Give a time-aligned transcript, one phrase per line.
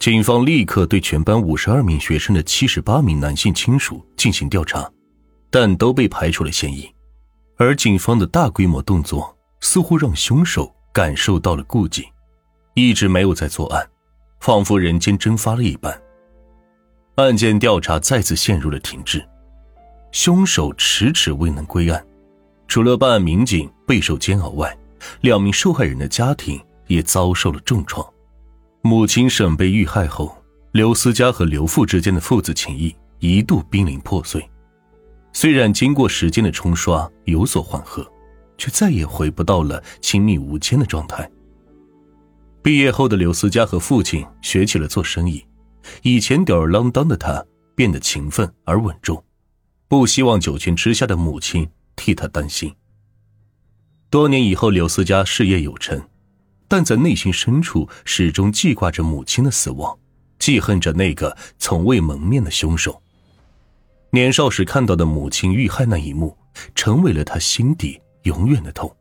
[0.00, 4.90] 警方立刻对全班五十二名学生的七十八名男性亲属进行调查，
[5.50, 6.90] 但都被排除了嫌疑。
[7.58, 12.08] 而警方的大规模动作似乎让凶手感受到了顾忌，
[12.72, 13.86] 一直没有在作案，
[14.40, 16.00] 仿佛人间蒸发了一般。
[17.16, 19.22] 案件调查再次陷入了停滞，
[20.12, 22.02] 凶手迟迟未能归案。
[22.68, 24.74] 除了办案民警备受煎熬外，
[25.20, 28.02] 两名受害人的家庭也遭受了重创。
[28.82, 30.34] 母亲沈被遇害后，
[30.72, 34.42] 刘思佳和刘父之间的父子情谊一度濒临破碎。
[35.32, 38.10] 虽然经过时间的冲刷有所缓和，
[38.56, 41.30] 却再也回不到了亲密无间的状态。
[42.62, 45.44] 毕业后的刘思佳和父亲学起了做生意，
[46.02, 47.44] 以前吊儿郎当的他
[47.74, 49.22] 变得勤奋而稳重，
[49.88, 52.74] 不希望九泉之下的母亲替他担心。
[54.08, 56.02] 多年以后，刘思佳事业有成。
[56.70, 59.98] 但在内心深处，始终记挂着母亲的死亡，
[60.38, 63.02] 记恨着那个从未蒙面的凶手。
[64.12, 66.38] 年少时看到的母亲遇害那一幕，
[66.76, 68.96] 成为了他心底永远的痛。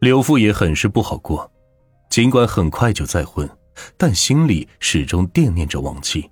[0.00, 1.50] 刘父也很是不好过，
[2.10, 3.48] 尽管很快就再婚，
[3.96, 6.30] 但心里始终惦念着亡妻。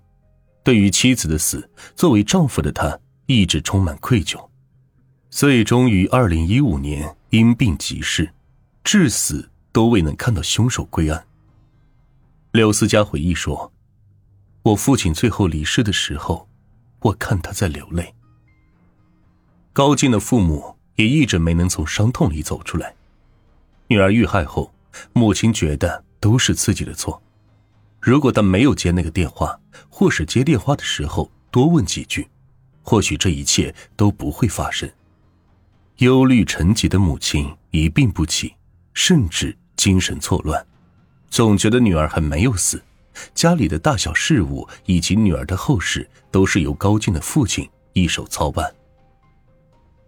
[0.63, 4.39] 对于妻子的死，作为丈夫的他一直充满愧疚。
[5.31, 8.31] 最终于二零一五年因病急逝，
[8.85, 9.49] 至死。
[9.75, 11.27] 都未能看到凶手归案。
[12.53, 13.73] 刘思佳回忆说
[14.63, 16.49] ：“我父亲最后离世的时候，
[17.01, 18.15] 我看他在流泪。
[19.73, 22.95] 高进的父母也一直没能从伤痛里走出来。
[23.89, 24.73] 女儿遇害后，
[25.13, 27.21] 母亲觉得都是自己的错。
[28.01, 32.29] 如果他没有接那个电话，或是接电话的时候多问几句，
[32.85, 34.89] 或许这一切都不会发生。
[35.97, 38.55] 忧虑成疾的母亲一病不起，
[38.93, 40.65] 甚至……”精神错乱，
[41.29, 42.83] 总觉得女儿还没有死，
[43.35, 48.73] 家里的大小事务以及女儿的后事都是由高进的父亲一手操办。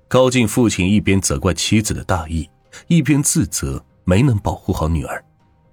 [0.08, 2.48] 高进父亲一边责怪妻子的大意，
[2.86, 5.23] 一边自责没能保护好女儿，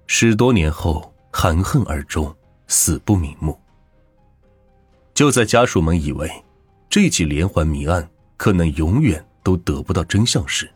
[0.06, 2.34] 十多年后含恨而终，
[2.66, 3.58] 死不瞑目。
[5.14, 6.28] 就在家属们以为
[6.90, 10.68] 这起连环谜案可能永远都得不到真相时，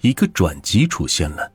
[0.00, 1.52] 一个转机出现了。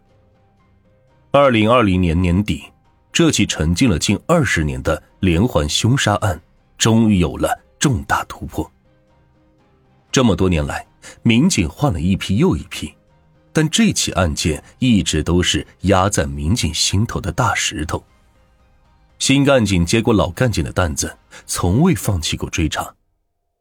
[1.34, 2.66] 二零二零年年底，
[3.14, 6.38] 这起沉寂了近二十年的连环凶杀案
[6.78, 8.70] 终于有了重大突破。
[10.12, 10.86] 这么多年来，
[11.24, 12.94] 民警换了一批又一批，
[13.54, 18.04] 但这起案件一直都是压在民警心头的大石头。
[19.18, 22.94] 新干警接过老干警的担子，从未放弃过追查。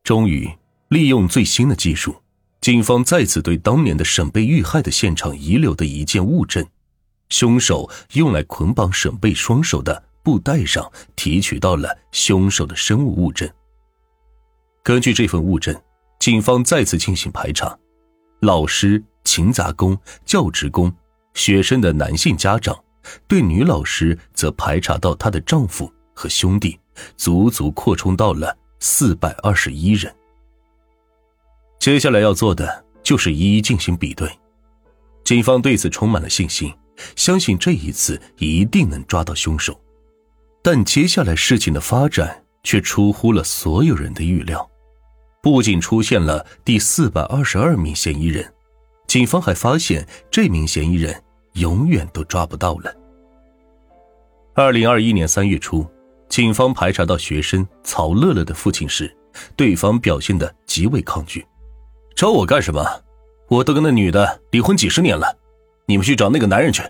[0.02, 0.50] 终于，
[0.88, 2.16] 利用最新的技术，
[2.60, 6.66] 警方再次对当年的沈贝遇害的现场遗留的一件物证。
[7.30, 13.48] 凶手用来捆绑沈贝双手的布袋上提取到了凶手的生物物证。
[14.82, 15.74] 根据这份物证，
[16.18, 17.78] 警方再次进行排查，
[18.40, 20.92] 老师、勤杂工、教职工、
[21.34, 22.78] 学生的男性家长，
[23.26, 26.78] 对女老师则排查到她的丈夫和兄弟，
[27.16, 30.14] 足足扩充到了四百二十一人。
[31.78, 34.30] 接下来要做的就是一一进行比对，
[35.24, 36.70] 警方对此充满了信心。
[37.16, 39.78] 相信这一次一定能抓到凶手，
[40.62, 44.68] 但接下来事情的发展却出乎了所有人的预料。
[45.42, 48.52] 不仅出现了第四百二十二名嫌疑人，
[49.06, 51.22] 警方还发现这名嫌疑人
[51.54, 52.94] 永远都抓不到了。
[54.54, 55.86] 二零二一年三月初，
[56.28, 59.10] 警方排查到学生曹乐乐的父亲时，
[59.56, 61.46] 对方表现的极为抗拒
[62.14, 62.84] ：“找我干什么？
[63.48, 65.34] 我都跟那女的离婚几十年了。”
[65.90, 66.80] 你们去找那个男人去。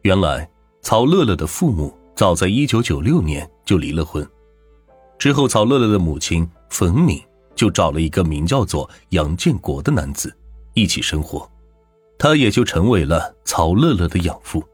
[0.00, 0.48] 原来，
[0.80, 4.26] 曹乐乐的父母早在一九九六年就离了婚，
[5.18, 7.20] 之后曹乐乐的母亲冯敏
[7.54, 10.34] 就找了一个名叫做杨建国的男子
[10.72, 11.46] 一起生活，
[12.16, 14.64] 他也就成为了曹乐乐的养父。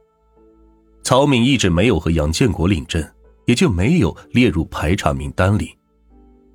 [1.02, 3.04] 曹敏一直没有和杨建国领证，
[3.46, 5.76] 也就没有列入排查名单里。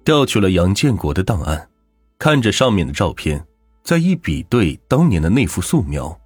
[0.05, 1.69] 调取了杨建国的档案，
[2.17, 3.45] 看着上面的照片，
[3.83, 6.17] 再一比对当年的那幅素描。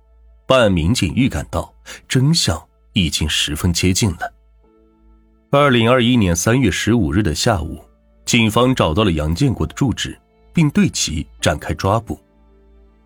[0.47, 1.73] 办案民警预感到
[2.07, 2.61] 真相
[2.93, 4.33] 已经十分接近了。
[5.51, 7.83] 二零二一年三月十五日的下午，
[8.25, 10.17] 警方找到了杨建国的住址，
[10.53, 12.19] 并对其展开抓捕。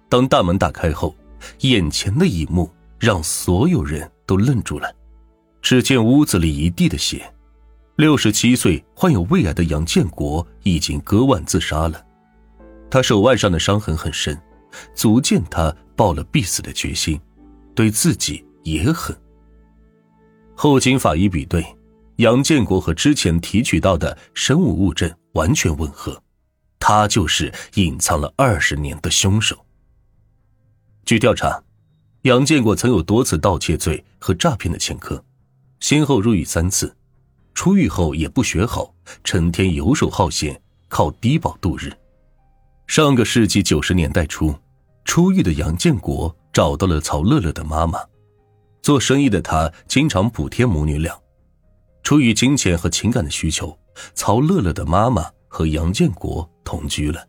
[0.10, 1.16] 当大门打开后，
[1.60, 4.92] 眼前的一幕让所有人都愣住了。
[5.62, 7.32] 只见屋子里一地的血，
[7.98, 12.04] 六十七岁患有胃癌的杨建国已经割腕自杀了。
[12.90, 14.42] 他手腕上的伤痕很深，
[14.96, 17.20] 足见他抱了必死的决心。
[17.80, 19.18] 对自己也狠。
[20.54, 21.66] 后经法医比对，
[22.18, 26.22] 杨建国和之前提取到的生物物证完全吻合，
[26.78, 29.56] 他就是隐藏了二十年的凶手。
[31.06, 31.64] 据调查，
[32.24, 35.24] 杨建国曾有多次盗窃罪和诈骗的前科，
[35.80, 36.94] 先后入狱三次，
[37.54, 38.94] 出狱后也不学好，
[39.24, 41.94] 成天游手好闲，靠低保度日。
[42.88, 44.54] 上个世纪九十年代初，
[45.06, 48.00] 出狱的杨建国找到了曹乐乐的妈妈，
[48.81, 51.18] 做生意的他经常补贴母女俩。
[52.04, 53.78] 出于金钱和情感的需求，
[54.13, 57.28] 曹乐乐的妈妈和杨建国同居了。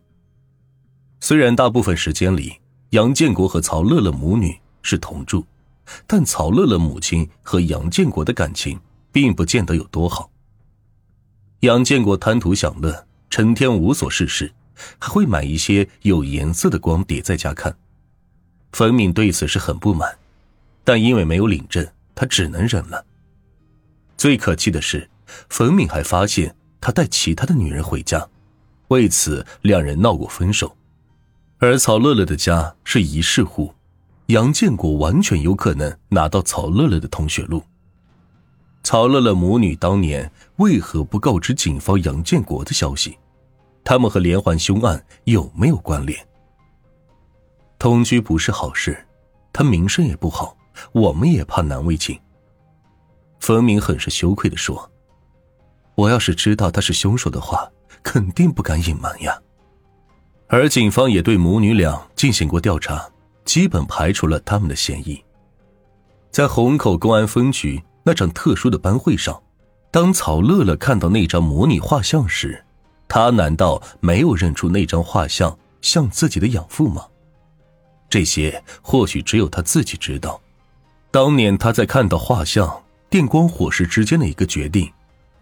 [1.21, 2.55] 虽然大部分时间里，
[2.91, 5.45] 杨建国和曹乐乐母女是同住，
[6.07, 8.81] 但曹乐乐母亲和杨建国的感情
[9.13, 10.31] 并不见得有多好。
[11.61, 14.51] 杨建国贪图享乐，成天无所事事，
[14.99, 17.77] 还会买一些有颜色的光碟在家看。
[18.73, 20.17] 冯敏对此是很不满，
[20.85, 23.05] 但因为没有领证，他只能忍了。
[24.17, 25.09] 最可气的是，
[25.49, 28.29] 冯敏还发现他带其他的女人回家，
[28.89, 30.77] 为此两人闹过分手。
[31.59, 33.75] 而曹乐乐的家是一室户，
[34.27, 37.63] 杨建国完全有可能拿到曹乐乐的同学录。
[38.83, 43.19] 曹乐乐母女当年为何不告知警方杨建国的消息？
[43.85, 46.19] 他们和连环凶案有没有关联？
[47.81, 48.95] 同居不是好事，
[49.55, 50.55] 他名声也不好，
[50.93, 52.21] 我们也怕难为情。
[53.41, 54.93] 冯明很是羞愧的说
[55.97, 57.67] ：“我要是知道他是凶手的话，
[58.03, 59.41] 肯定不敢隐瞒呀。”
[60.47, 63.09] 而警方也对母女俩进行过调查，
[63.47, 65.19] 基本排除了他们的嫌疑。
[66.31, 69.43] 在虹口公安分局那场特殊的班会上，
[69.91, 72.63] 当曹乐乐看到那张模拟画像时，
[73.09, 77.07] 他难道没有认出那张画像像自己的养父吗？
[78.11, 80.39] 这些或许只有他自己知道。
[81.11, 82.83] 当年他在看到画像。
[83.11, 84.89] 电光火石之间的一个决定，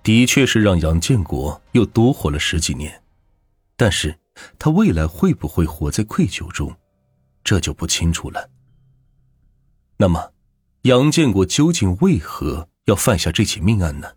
[0.02, 3.02] 的确是让杨建国又多活了十几年，
[3.76, 4.18] 但是
[4.58, 6.74] 他未来会不会活在愧疚中，
[7.44, 8.48] 这就不清楚了。
[9.98, 10.32] 那么，
[10.84, 14.08] 杨建国究竟为何要犯下这起命案呢？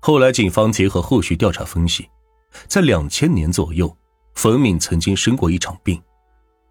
[0.00, 2.08] 后来，警方结合后续调查分析，
[2.68, 3.94] 在两千年左右，
[4.32, 6.02] 冯敏曾经生过一场病，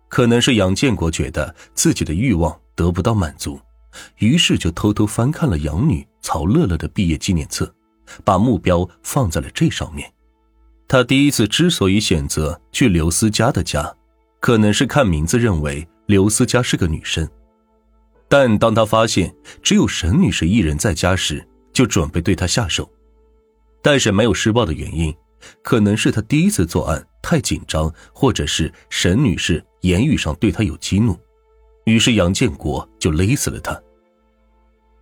[0.10, 3.60] 可能是杨建国觉得自己的欲望得不到满足。
[4.18, 7.74] 于是就偷偷翻看了养女曹乐乐的毕业纪念册，
[8.24, 10.12] 把目标放在了这上面。
[10.88, 13.96] 他第一次之所以选择去刘思佳的家，
[14.40, 17.28] 可能是看名字认为刘思佳是个女生。
[18.28, 19.34] 但当他发现
[19.64, 22.88] 只有沈女士一人在家时，就准备对她下手。
[23.82, 25.16] 但是没有施暴的原因，
[25.64, 31.16] 可能是他第一次作案太紧张，或者是沈女士言语上对他有激怒。
[31.86, 33.80] 于是杨建国就勒死了他。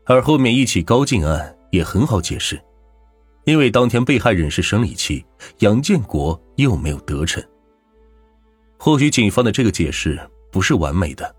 [0.05, 2.61] 而后面一起高进案也很好解释，
[3.45, 5.25] 因为当天被害人是生理期，
[5.59, 7.41] 杨建国又没有得逞。
[8.77, 10.19] 或许警方的这个解释
[10.51, 11.33] 不是完美的，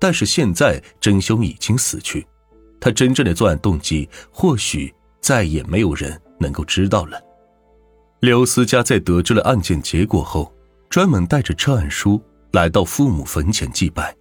[0.00, 2.26] 但是现在真凶已经死去，
[2.80, 4.90] 他真正的作案动机或许
[5.20, 7.20] 再也没有人能够知道了。
[8.20, 10.52] 刘思佳在得知了案件结果后，
[10.88, 12.20] 专门带着撤案书
[12.52, 14.14] 来到父母坟前祭拜。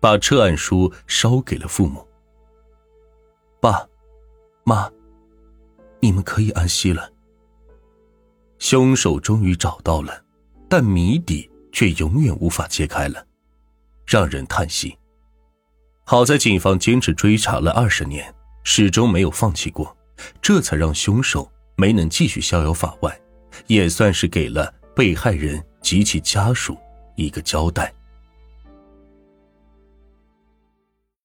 [0.00, 2.06] 把撤案书烧给了父母。
[3.60, 3.86] 爸，
[4.64, 4.90] 妈，
[6.00, 7.10] 你们可以安息了。
[8.58, 10.24] 凶手终于找到了，
[10.70, 13.26] 但谜底却永远无法揭开了，
[14.06, 14.96] 让人叹息。
[16.04, 18.34] 好在警方坚持追查了二十年，
[18.64, 19.94] 始终没有放弃过，
[20.40, 23.20] 这才让凶手没能继续逍遥法外，
[23.66, 26.76] 也算是给了被害人及其家属
[27.16, 27.92] 一个交代。